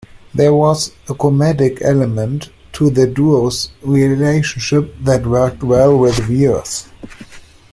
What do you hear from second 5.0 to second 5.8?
that worked